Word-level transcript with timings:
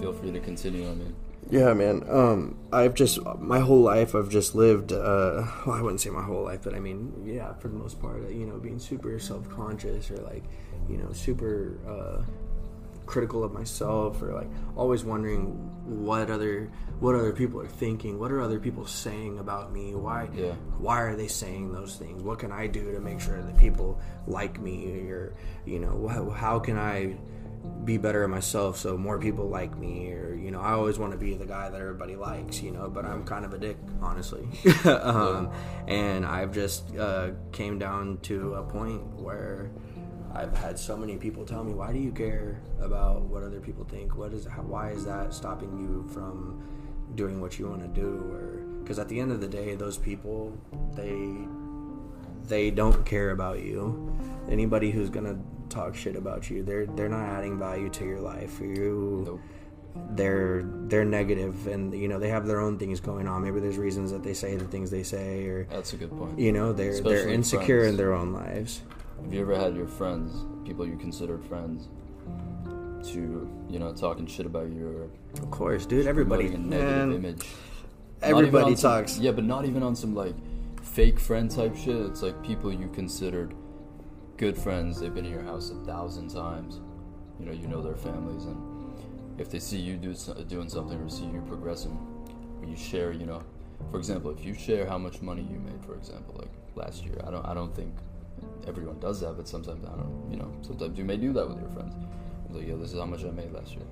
feel 0.00 0.12
free 0.12 0.32
to 0.32 0.40
continue. 0.40 0.88
I 0.90 0.94
mean, 0.94 1.14
Yeah, 1.50 1.72
man. 1.74 2.04
Um, 2.08 2.56
I've 2.72 2.94
just 2.94 3.18
my 3.38 3.60
whole 3.60 3.80
life 3.80 4.14
I've 4.14 4.28
just 4.30 4.54
lived. 4.54 4.92
Uh, 4.92 5.44
well, 5.66 5.76
I 5.76 5.82
wouldn't 5.82 6.00
say 6.00 6.10
my 6.10 6.22
whole 6.22 6.44
life, 6.44 6.60
but 6.64 6.74
I 6.74 6.80
mean, 6.80 7.12
yeah, 7.24 7.54
for 7.54 7.68
the 7.68 7.76
most 7.76 8.00
part, 8.00 8.28
you 8.30 8.46
know, 8.46 8.58
being 8.58 8.78
super 8.78 9.18
self 9.18 9.48
conscious 9.48 10.10
or 10.10 10.16
like, 10.18 10.44
you 10.88 10.96
know, 10.96 11.12
super 11.12 11.78
uh, 11.88 12.22
critical 13.06 13.44
of 13.44 13.52
myself 13.52 14.20
or 14.20 14.32
like 14.34 14.48
always 14.74 15.04
wondering 15.04 15.44
what 16.04 16.28
other 16.30 16.68
what 16.98 17.14
other 17.14 17.32
people 17.32 17.60
are 17.60 17.68
thinking, 17.68 18.18
what 18.18 18.32
are 18.32 18.40
other 18.40 18.58
people 18.58 18.84
saying 18.86 19.38
about 19.38 19.72
me, 19.72 19.94
why 19.94 20.28
Yeah. 20.34 20.54
why 20.78 21.00
are 21.02 21.14
they 21.14 21.28
saying 21.28 21.72
those 21.72 21.94
things? 21.96 22.22
What 22.24 22.40
can 22.40 22.50
I 22.50 22.66
do 22.66 22.90
to 22.92 23.00
make 23.00 23.20
sure 23.20 23.40
that 23.40 23.56
people 23.58 24.00
like 24.26 24.58
me 24.60 25.08
or 25.10 25.34
you 25.64 25.78
know, 25.78 26.08
how, 26.08 26.30
how 26.30 26.58
can 26.58 26.76
I 26.76 27.16
be 27.84 27.96
better 27.98 28.24
at 28.24 28.30
myself 28.30 28.76
so 28.76 28.96
more 28.98 29.18
people 29.18 29.48
like 29.48 29.76
me 29.78 30.10
or 30.12 30.34
you 30.34 30.50
know 30.50 30.60
i 30.60 30.72
always 30.72 30.98
want 30.98 31.12
to 31.12 31.18
be 31.18 31.34
the 31.34 31.46
guy 31.46 31.68
that 31.68 31.80
everybody 31.80 32.16
likes 32.16 32.60
you 32.60 32.72
know 32.72 32.88
but 32.88 33.04
i'm 33.04 33.24
kind 33.24 33.44
of 33.44 33.54
a 33.54 33.58
dick 33.58 33.76
honestly. 34.02 34.46
Um, 34.86 35.50
and 35.86 36.24
i've 36.26 36.52
just 36.52 36.96
uh, 36.96 37.30
came 37.52 37.78
down 37.78 38.18
to 38.22 38.54
a 38.54 38.62
point 38.62 39.02
where 39.14 39.70
i've 40.34 40.56
had 40.56 40.78
so 40.78 40.96
many 40.96 41.16
people 41.16 41.44
tell 41.44 41.62
me 41.62 41.72
why 41.72 41.92
do 41.92 41.98
you 41.98 42.12
care 42.12 42.60
about 42.80 43.22
what 43.22 43.42
other 43.42 43.60
people 43.60 43.84
think? 43.84 44.16
What 44.16 44.32
is 44.32 44.46
how, 44.46 44.62
why 44.62 44.90
is 44.90 45.04
that 45.04 45.32
stopping 45.32 45.78
you 45.78 46.08
from 46.12 46.62
doing 47.14 47.40
what 47.40 47.58
you 47.58 47.68
want 47.68 47.82
to 47.82 47.88
do? 47.88 48.08
Or 48.32 48.62
because 48.82 48.98
at 48.98 49.08
the 49.08 49.18
end 49.18 49.32
of 49.32 49.40
the 49.40 49.48
day 49.48 49.74
those 49.74 49.98
people 49.98 50.56
they 50.94 51.46
they 52.48 52.70
don't 52.70 53.04
care 53.04 53.30
about 53.30 53.60
you. 53.62 54.16
Anybody 54.48 54.90
who's 54.90 55.10
gonna 55.10 55.38
talk 55.68 55.94
shit 55.94 56.16
about 56.16 56.48
you, 56.50 56.62
they're 56.62 56.86
they're 56.86 57.08
not 57.08 57.24
adding 57.26 57.58
value 57.58 57.88
to 57.90 58.04
your 58.04 58.20
life. 58.20 58.60
You, 58.60 59.24
Nope. 59.26 59.40
they're 60.10 60.62
they're 60.64 61.04
negative, 61.04 61.66
and 61.66 61.92
you 61.94 62.06
know 62.08 62.18
they 62.18 62.28
have 62.28 62.46
their 62.46 62.60
own 62.60 62.78
things 62.78 63.00
going 63.00 63.26
on. 63.26 63.42
Maybe 63.42 63.60
there's 63.60 63.78
reasons 63.78 64.10
that 64.12 64.22
they 64.22 64.34
say 64.34 64.56
the 64.56 64.64
things 64.66 64.90
they 64.90 65.02
say, 65.02 65.46
or 65.46 65.64
that's 65.70 65.92
a 65.92 65.96
good 65.96 66.10
point. 66.16 66.38
you 66.38 66.52
know 66.52 66.72
they're 66.72 67.00
they're 67.00 67.28
insecure 67.28 67.80
friends. 67.80 67.90
in 67.90 67.96
their 67.96 68.12
own 68.14 68.32
lives. 68.32 68.82
Have 69.22 69.32
you 69.32 69.40
ever 69.40 69.56
had 69.58 69.74
your 69.74 69.86
friends, 69.88 70.44
people 70.66 70.86
you 70.86 70.96
considered 70.96 71.44
friends, 71.46 71.88
to 73.12 73.48
you 73.68 73.78
know 73.78 73.92
talking 73.92 74.26
shit 74.26 74.46
about 74.46 74.68
you 74.70 74.86
or 74.88 75.42
Of 75.42 75.50
course, 75.50 75.86
dude. 75.86 76.06
Everybody, 76.06 76.46
a 76.46 76.50
negative 76.58 76.68
man, 76.68 77.12
image? 77.12 77.46
Everybody 78.22 78.72
on 78.72 78.76
some- 78.76 78.90
talks. 78.92 79.18
yeah, 79.18 79.30
but 79.32 79.44
not 79.44 79.64
even 79.66 79.82
on 79.82 79.94
some 79.96 80.14
like 80.14 80.34
fake 80.96 81.20
friend 81.20 81.50
type 81.50 81.76
shit. 81.76 81.94
It's 81.94 82.22
like 82.22 82.42
people 82.42 82.72
you 82.72 82.88
considered 82.88 83.54
good 84.38 84.56
friends. 84.56 84.98
They've 84.98 85.14
been 85.14 85.26
in 85.26 85.30
your 85.30 85.42
house 85.42 85.70
a 85.70 85.74
thousand 85.84 86.28
times. 86.28 86.80
You 87.38 87.44
know, 87.44 87.52
you 87.52 87.68
know 87.68 87.82
their 87.82 87.96
families, 87.96 88.46
and 88.46 88.98
if 89.38 89.50
they 89.50 89.58
see 89.58 89.76
you 89.76 89.98
do 89.98 90.14
doing 90.48 90.70
something 90.70 90.98
or 90.98 91.10
see 91.10 91.26
you 91.26 91.44
progressing, 91.46 91.98
you 92.66 92.74
share, 92.74 93.12
you 93.12 93.26
know, 93.26 93.42
for 93.90 93.98
example, 93.98 94.30
if 94.30 94.42
you 94.42 94.54
share 94.54 94.86
how 94.86 94.96
much 94.96 95.20
money 95.20 95.42
you 95.42 95.58
made, 95.58 95.84
for 95.84 95.94
example, 95.96 96.34
like 96.38 96.48
last 96.74 97.04
year, 97.04 97.20
I 97.26 97.30
don't, 97.30 97.44
I 97.44 97.52
don't 97.52 97.76
think 97.76 97.94
everyone 98.66 98.98
does 98.98 99.20
that, 99.20 99.36
but 99.36 99.46
sometimes 99.46 99.84
I 99.84 99.90
don't, 99.90 100.30
you 100.30 100.38
know, 100.38 100.50
sometimes 100.62 100.96
you 100.96 101.04
may 101.04 101.18
do 101.18 101.30
that 101.34 101.46
with 101.46 101.60
your 101.60 101.68
friends. 101.72 101.94
Like, 102.48 102.66
yo, 102.66 102.78
this 102.78 102.94
is 102.94 102.98
how 102.98 103.04
much 103.04 103.22
I 103.22 103.30
made 103.32 103.52
last 103.52 103.72
year, 103.72 103.84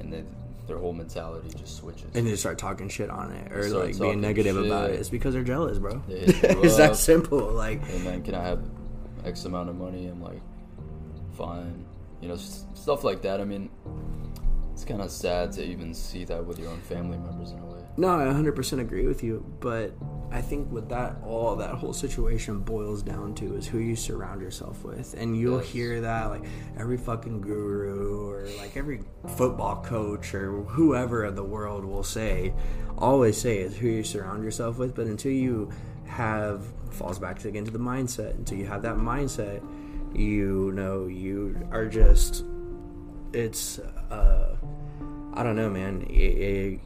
and 0.00 0.12
then 0.12 0.26
their 0.66 0.78
whole 0.78 0.92
mentality 0.92 1.50
just 1.56 1.76
switches. 1.76 2.14
And 2.14 2.26
they 2.26 2.36
start 2.36 2.58
talking 2.58 2.88
shit 2.88 3.10
on 3.10 3.32
it, 3.32 3.52
or 3.52 3.68
like 3.68 3.98
being 3.98 4.20
negative 4.20 4.56
about 4.56 4.90
it. 4.90 5.00
It's 5.00 5.08
because 5.08 5.34
they're 5.34 5.42
jealous, 5.42 5.78
bro. 5.78 6.02
They 6.08 6.14
it's 6.24 6.76
that 6.76 6.96
simple. 6.96 7.40
Like, 7.40 7.84
hey 7.84 7.98
man, 8.04 8.22
can 8.22 8.34
I 8.34 8.44
have 8.44 8.64
X 9.24 9.44
amount 9.44 9.68
of 9.68 9.76
money? 9.76 10.06
I'm 10.06 10.22
like, 10.22 10.40
fine. 11.36 11.84
You 12.20 12.28
know, 12.28 12.36
stuff 12.36 13.02
like 13.02 13.22
that. 13.22 13.40
I 13.40 13.44
mean, 13.44 13.70
it's 14.72 14.84
kind 14.84 15.00
of 15.00 15.10
sad 15.10 15.52
to 15.52 15.64
even 15.64 15.92
see 15.94 16.24
that 16.24 16.44
with 16.44 16.58
your 16.58 16.68
own 16.70 16.80
family 16.82 17.18
members 17.18 17.50
in 17.52 17.58
a 17.58 17.66
way. 17.66 17.80
No, 17.96 18.08
I 18.08 18.24
100% 18.24 18.80
agree 18.80 19.06
with 19.06 19.22
you, 19.22 19.44
but 19.60 19.92
I 20.32 20.40
think 20.40 20.70
what 20.70 20.88
that 20.90 21.16
all 21.24 21.56
that 21.56 21.74
whole 21.74 21.92
situation 21.92 22.60
boils 22.60 23.02
down 23.02 23.34
to 23.36 23.56
is 23.56 23.66
who 23.66 23.78
you 23.78 23.96
surround 23.96 24.40
yourself 24.40 24.84
with. 24.84 25.14
And 25.18 25.36
you'll 25.36 25.58
Yes. 25.60 25.68
hear 25.70 26.00
that 26.02 26.26
like 26.30 26.44
every 26.78 26.96
fucking 26.96 27.40
guru 27.40 28.28
or 28.30 28.46
like 28.58 28.76
every 28.76 29.00
football 29.36 29.82
coach 29.82 30.32
or 30.34 30.62
whoever 30.62 31.24
in 31.24 31.34
the 31.34 31.42
world 31.44 31.84
will 31.84 32.04
say 32.04 32.52
always 32.96 33.36
say 33.40 33.58
is 33.58 33.76
who 33.76 33.88
you 33.88 34.04
surround 34.04 34.44
yourself 34.44 34.78
with, 34.78 34.94
but 34.94 35.06
until 35.06 35.32
you 35.32 35.68
have 36.06 36.64
falls 36.90 37.18
back 37.18 37.38
to 37.40 37.48
again 37.48 37.64
to 37.64 37.70
the 37.70 37.78
mindset, 37.78 38.34
until 38.34 38.58
you 38.58 38.66
have 38.66 38.82
that 38.82 38.96
mindset, 38.96 39.60
you 40.14 40.70
know 40.74 41.06
you 41.06 41.56
are 41.72 41.86
just 41.86 42.44
it's 43.32 43.78
uh 43.78 44.56
I 45.32 45.42
don't 45.44 45.54
know, 45.56 45.70
man. 45.70 46.02
It, 46.10 46.12
it, 46.14 46.80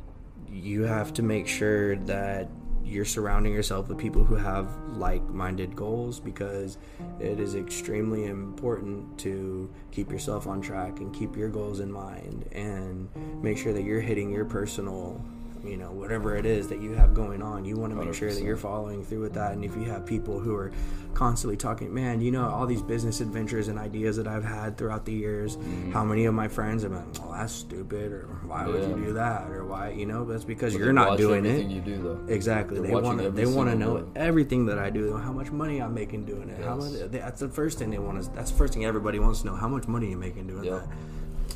you 0.50 0.82
have 0.82 1.14
to 1.14 1.22
make 1.22 1.48
sure 1.48 1.96
that 1.96 2.50
you're 2.84 3.04
surrounding 3.04 3.52
yourself 3.52 3.88
with 3.88 3.98
people 3.98 4.22
who 4.22 4.34
have 4.34 4.68
like-minded 4.90 5.74
goals 5.74 6.20
because 6.20 6.78
it 7.18 7.40
is 7.40 7.54
extremely 7.54 8.26
important 8.26 9.18
to 9.18 9.70
keep 9.90 10.10
yourself 10.10 10.46
on 10.46 10.60
track 10.60 11.00
and 11.00 11.14
keep 11.14 11.36
your 11.36 11.48
goals 11.48 11.80
in 11.80 11.90
mind 11.90 12.48
and 12.52 13.08
make 13.42 13.56
sure 13.56 13.72
that 13.72 13.82
you're 13.82 14.00
hitting 14.00 14.30
your 14.30 14.44
personal 14.44 15.24
you 15.66 15.76
know 15.76 15.90
whatever 15.90 16.36
it 16.36 16.44
is 16.46 16.68
that 16.68 16.80
you 16.80 16.92
have 16.92 17.14
going 17.14 17.42
on 17.42 17.64
you 17.64 17.76
want 17.76 17.92
to 17.92 18.02
make 18.02 18.14
sure 18.14 18.32
that 18.32 18.42
you're 18.42 18.56
following 18.56 19.04
through 19.04 19.20
with 19.20 19.34
that 19.34 19.52
and 19.52 19.64
if 19.64 19.74
you 19.76 19.84
have 19.84 20.04
people 20.04 20.38
who 20.38 20.54
are 20.54 20.70
constantly 21.14 21.56
talking 21.56 21.92
man 21.94 22.20
you 22.20 22.30
know 22.30 22.48
all 22.48 22.66
these 22.66 22.82
business 22.82 23.20
adventures 23.20 23.68
and 23.68 23.78
ideas 23.78 24.16
that 24.16 24.26
i've 24.26 24.44
had 24.44 24.76
throughout 24.76 25.04
the 25.04 25.12
years 25.12 25.56
how 25.92 26.04
many 26.04 26.24
of 26.26 26.34
my 26.34 26.48
friends 26.48 26.82
have 26.82 26.92
been 26.92 27.06
oh 27.22 27.32
that's 27.32 27.52
stupid 27.52 28.12
or 28.12 28.26
why 28.46 28.66
would 28.66 28.82
you 28.82 28.88
Mm-hmm. 28.94 29.04
Do 29.06 29.12
that? 29.14 29.48
or 29.50 29.64
why 29.64 29.90
you 29.90 30.06
know 30.06 30.24
that's 30.24 30.44
because 30.44 30.74
But 30.74 30.80
you're 30.82 30.92
not 30.92 31.16
doing 31.18 31.44
it. 31.46 31.66
you 31.66 31.80
do 31.80 32.02
though. 32.02 32.32
exactly. 32.32 32.78
They're 32.80 32.88
they 32.88 32.94
want 32.94 33.20
to 33.20 33.30
they 33.30 33.46
want 33.46 33.70
to 33.70 33.76
know 33.76 34.08
everything 34.16 34.66
that 34.66 34.78
i 34.78 34.90
do 34.90 35.16
how 35.16 35.32
much 35.32 35.50
money 35.50 35.80
i'm 35.80 35.94
making 35.94 36.24
doing 36.24 36.48
it. 36.50 36.62
How 36.64 36.76
much 36.76 36.92
Yes. 36.92 37.08
that's 37.10 37.40
the 37.40 37.48
first 37.48 37.78
thing 37.78 37.90
they 37.90 37.98
want 37.98 38.22
to 38.22 38.30
that's 38.30 38.50
the 38.50 38.56
first 38.56 38.72
thing 38.74 38.84
everybody 38.84 39.18
wants 39.18 39.40
to 39.40 39.46
know. 39.46 39.54
How 39.56 39.68
much 39.68 39.86
money 39.88 40.10
you're 40.10 40.18
making 40.18 40.46
doing 40.46 40.64
Yeah. 40.64 40.80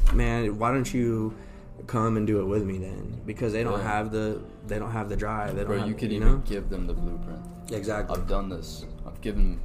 that? 0.06 0.14
Man 0.14 0.58
why 0.58 0.72
don't 0.72 0.92
you 0.92 1.34
come 1.86 2.16
and 2.16 2.26
do 2.26 2.40
it 2.40 2.44
with 2.44 2.64
me 2.64 2.76
then 2.78 3.20
because 3.24 3.52
they 3.52 3.62
don't 3.62 3.78
Yeah. 3.78 3.84
have 3.96 4.10
the 4.10 4.40
they 4.66 4.78
don't 4.78 4.90
have 4.90 5.08
the 5.08 5.16
drive 5.16 5.54
they 5.54 5.60
don't 5.62 5.68
Bro, 5.68 5.78
have, 5.80 5.88
you 5.88 5.94
could 5.94 6.10
you 6.12 6.18
even 6.20 6.42
give 6.42 6.68
them 6.68 6.86
the 6.86 6.92
blueprint. 6.92 7.40
exactly 7.70 8.16
I've 8.16 8.26
done 8.28 8.48
this. 8.48 8.84
I've 9.06 9.20
given 9.20 9.60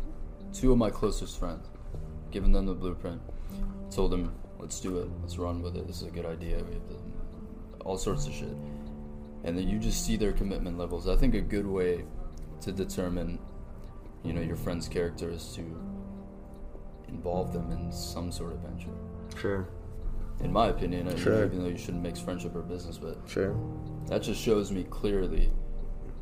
two 0.53 0.72
of 0.72 0.78
my 0.78 0.90
closest 0.90 1.40
friends, 1.40 1.68
given 2.31 2.51
them 2.51 2.66
the 2.68 2.74
blueprint, 2.75 3.19
told 3.91 4.12
them, 4.12 4.31
let's 4.59 4.79
do 4.79 5.00
it, 5.00 5.09
let's 5.22 5.38
run 5.38 5.62
with 5.62 5.75
it. 5.75 5.88
This 5.88 6.01
is 6.01 6.07
a 6.07 6.12
good 6.12 6.25
idea. 6.25 6.57
We 6.63 6.74
have 6.75 6.88
to, 6.88 6.96
all 7.84 7.97
sorts 7.97 8.28
of 8.28 8.34
shit, 8.34 8.56
and 9.44 9.57
then 9.57 9.68
you 9.68 9.80
just 9.80 10.06
see 10.06 10.16
their 10.16 10.31
commitment 10.31 10.78
levels. 10.78 11.07
I 11.09 11.16
think 11.18 11.34
a 11.35 11.41
good 11.41 11.66
way 11.68 12.06
to 12.62 12.72
determine, 12.72 13.40
you 14.24 14.31
know, 14.34 14.41
your 14.41 14.56
friend's 14.56 14.88
character 14.88 15.30
is 15.30 15.51
to 15.56 15.62
involve 17.07 17.51
them 17.53 17.72
in 17.72 17.91
some 17.91 18.31
sort 18.31 18.53
of 18.53 18.59
venture. 18.59 18.90
sure 19.38 19.68
In 20.41 20.51
my 20.51 20.67
opinion, 20.67 21.07
uh, 21.07 21.16
Sure. 21.16 21.45
even 21.45 21.63
though 21.63 21.69
you 21.69 21.77
shouldn't 21.77 22.03
mix 22.03 22.19
friendship 22.19 22.55
or 22.55 22.61
business, 22.61 22.97
but 22.97 23.17
sure 23.25 23.55
that 24.07 24.21
just 24.21 24.41
shows 24.41 24.71
me 24.71 24.83
clearly 24.83 25.51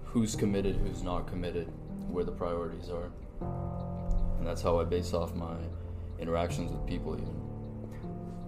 who's 0.03 0.35
committed, 0.35 0.75
who's 0.77 1.03
not 1.03 1.25
committed, 1.27 1.67
where 2.09 2.23
the 2.23 2.31
priorities 2.31 2.89
are. 2.89 3.11
And 4.37 4.45
that's 4.45 4.61
how 4.61 4.79
I 4.79 4.83
base 4.83 5.13
off 5.13 5.35
my 5.35 5.55
interactions 6.19 6.71
with 6.71 6.85
people 6.85 7.15
even. 7.15 7.41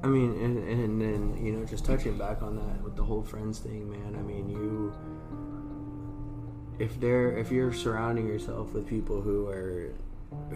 I 0.04 0.08
mean, 0.08 0.32
and, 0.44 0.58
and 0.68 1.02
then 1.02 1.46
you 1.46 1.54
know, 1.54 1.66
just 1.66 1.86
touching 1.86 2.18
back 2.18 2.42
on 2.42 2.56
that 2.58 2.84
with 2.84 2.96
the 2.96 3.04
whole 3.04 3.24
friends 3.24 3.60
thing, 3.60 3.90
man. 3.90 4.16
I 4.18 4.22
mean, 4.22 4.50
you, 4.50 4.94
if 6.78 7.00
they're 7.00 7.38
if 7.38 7.52
you're 7.52 7.72
surrounding 7.74 8.28
yourself 8.28 8.74
with 8.74 8.86
people 8.88 9.22
who 9.22 9.48
are 9.48 9.94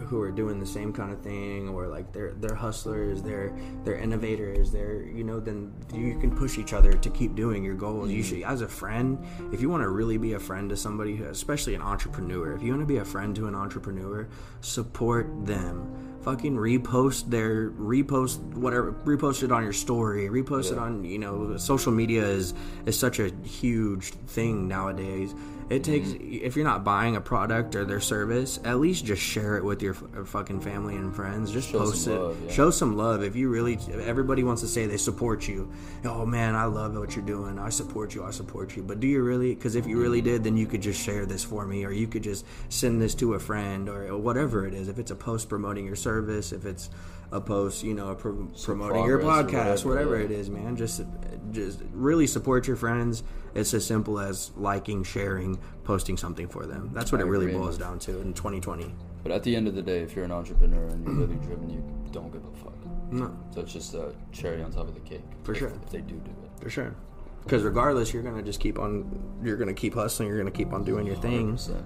who 0.06 0.20
are 0.20 0.30
doing 0.30 0.58
the 0.58 0.66
same 0.66 0.92
kind 0.92 1.12
of 1.12 1.22
thing, 1.22 1.68
or 1.68 1.88
like 1.88 2.12
they're 2.12 2.32
they're 2.34 2.54
hustlers, 2.54 3.22
they're 3.22 3.56
they're 3.84 3.96
innovators, 3.96 4.70
they're 4.70 5.02
you 5.02 5.24
know, 5.24 5.40
then 5.40 5.72
you 5.92 6.18
can 6.18 6.34
push 6.34 6.58
each 6.58 6.72
other 6.72 6.92
to 6.92 7.10
keep 7.10 7.34
doing 7.34 7.64
your 7.64 7.74
goals. 7.74 8.10
You 8.10 8.22
mm-hmm. 8.22 8.36
should, 8.36 8.42
as 8.44 8.60
a 8.60 8.68
friend, 8.68 9.24
if 9.52 9.60
you 9.60 9.68
want 9.68 9.82
to 9.82 9.88
really 9.88 10.18
be 10.18 10.34
a 10.34 10.40
friend 10.40 10.70
to 10.70 10.76
somebody, 10.76 11.16
who, 11.16 11.24
especially 11.24 11.74
an 11.74 11.82
entrepreneur, 11.82 12.54
if 12.54 12.62
you 12.62 12.70
want 12.70 12.82
to 12.82 12.86
be 12.86 12.98
a 12.98 13.04
friend 13.04 13.34
to 13.36 13.46
an 13.46 13.54
entrepreneur, 13.54 14.28
support 14.60 15.46
them. 15.46 16.04
Fucking 16.22 16.56
repost 16.56 17.30
their 17.30 17.70
repost 17.70 18.38
whatever 18.54 18.92
repost 19.04 19.42
it 19.42 19.52
on 19.52 19.62
your 19.62 19.72
story 19.72 20.28
repost 20.28 20.72
it 20.72 20.76
on 20.76 21.04
you 21.04 21.18
know 21.18 21.56
social 21.56 21.92
media 21.92 22.22
is 22.22 22.54
is 22.84 22.98
such 22.98 23.18
a 23.18 23.30
huge 23.44 24.10
thing 24.26 24.68
nowadays 24.68 25.34
it 25.70 25.82
mm-hmm. 25.82 25.92
takes 25.92 26.44
if 26.44 26.56
you're 26.56 26.64
not 26.64 26.84
buying 26.84 27.16
a 27.16 27.20
product 27.20 27.74
or 27.74 27.84
their 27.84 28.00
service 28.00 28.58
at 28.64 28.78
least 28.78 29.04
just 29.04 29.22
share 29.22 29.56
it 29.56 29.64
with 29.64 29.82
your 29.82 29.94
f- 29.94 30.02
uh, 30.16 30.24
fucking 30.24 30.60
family 30.60 30.96
and 30.96 31.14
friends. 31.14 31.52
Just 31.52 31.70
Show 31.70 31.78
post 31.78 32.06
it. 32.06 32.18
love, 32.18 32.38
yeah. 32.44 32.52
show 32.52 32.70
some 32.70 32.96
love. 32.96 33.22
If 33.22 33.36
you 33.36 33.48
really 33.48 33.78
everybody 34.02 34.42
wants 34.42 34.62
to 34.62 34.68
say 34.68 34.86
they 34.86 34.96
support 34.96 35.46
you 35.48 35.70
oh 36.04 36.24
man 36.24 36.54
i 36.54 36.64
love 36.64 36.96
what 36.96 37.14
you're 37.14 37.24
doing. 37.24 37.58
I 37.58 37.68
support 37.68 38.14
you. 38.14 38.24
I 38.24 38.30
support 38.30 38.76
you. 38.76 38.82
But 38.82 39.00
do 39.00 39.06
you 39.06 39.22
really 39.22 39.54
because 39.54 39.74
if 39.74 39.86
you 39.86 40.00
really 40.00 40.18
mm-hmm. 40.18 40.30
did 40.30 40.44
then 40.44 40.56
you 40.56 40.66
could 40.66 40.82
just 40.82 41.00
share 41.00 41.26
this 41.26 41.44
for 41.44 41.66
me 41.66 41.84
or 41.84 41.92
you 41.92 42.06
could 42.06 42.22
just 42.22 42.44
send 42.68 43.00
this 43.00 43.14
to 43.16 43.34
a 43.34 43.38
friend 43.38 43.88
or 43.88 44.16
whatever 44.16 44.66
it 44.66 44.74
is. 44.74 44.88
If 44.88 44.98
it's 44.98 45.10
a 45.10 45.16
post 45.16 45.48
promoting 45.48 45.86
your 45.86 45.96
service 45.96 46.52
if 46.52 46.64
it's 46.64 46.90
a 47.30 47.40
post, 47.40 47.82
you 47.84 47.94
know, 47.94 48.14
pro- 48.14 48.48
promoting 48.62 49.04
your 49.04 49.18
podcast, 49.20 49.84
whatever, 49.84 50.10
whatever, 50.10 50.20
it 50.20 50.30
is, 50.30 50.48
man. 50.50 50.76
Just 50.76 51.02
just 51.50 51.82
really 51.92 52.26
support 52.26 52.66
your 52.66 52.76
friends. 52.76 53.22
It's 53.54 53.74
as 53.74 53.84
simple 53.84 54.18
as 54.18 54.50
liking, 54.56 55.02
sharing, 55.04 55.58
posting 55.84 56.16
something 56.16 56.48
for 56.48 56.66
them. 56.66 56.90
That's 56.92 57.12
what 57.12 57.20
I 57.20 57.24
it 57.24 57.28
really 57.28 57.46
agree, 57.46 57.58
boils 57.58 57.78
down 57.78 57.98
to 58.00 58.20
in 58.20 58.34
2020. 58.34 58.94
But 59.22 59.32
at 59.32 59.42
the 59.42 59.56
end 59.56 59.66
of 59.66 59.74
the 59.74 59.82
day, 59.82 60.00
if 60.00 60.14
you're 60.14 60.24
an 60.24 60.32
entrepreneur 60.32 60.86
and 60.86 61.04
you're 61.04 61.14
really 61.14 61.36
driven, 61.46 61.68
you 61.70 61.82
don't 62.12 62.30
give 62.32 62.44
a 62.44 62.56
fuck. 62.64 62.74
No, 63.10 63.34
So 63.54 63.62
it's 63.62 63.72
just 63.72 63.94
a 63.94 64.12
cherry 64.32 64.62
on 64.62 64.70
top 64.70 64.86
of 64.86 64.94
the 64.94 65.00
cake. 65.00 65.24
For 65.42 65.52
if, 65.52 65.58
sure. 65.58 65.68
If 65.68 65.90
they 65.90 66.00
do 66.00 66.16
do 66.16 66.30
it. 66.30 66.62
for 66.62 66.70
sure. 66.70 66.94
Because 67.42 67.62
regardless, 67.62 68.12
you're 68.12 68.22
gonna 68.22 68.42
just 68.42 68.60
keep 68.60 68.78
on. 68.78 69.38
You're 69.42 69.56
gonna 69.56 69.72
keep 69.72 69.94
hustling. 69.94 70.28
You're 70.28 70.38
gonna 70.38 70.50
keep 70.50 70.72
on 70.72 70.84
doing 70.84 71.06
your 71.06 71.16
thing. 71.16 71.56
100%. 71.56 71.82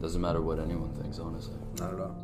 Doesn't 0.00 0.20
matter 0.20 0.40
what 0.40 0.58
anyone 0.60 0.92
thinks, 0.94 1.18
honestly. 1.18 1.56
Not 1.80 1.94
at 1.94 2.00
all. 2.00 2.16